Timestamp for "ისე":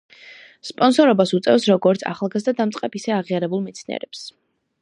3.01-3.17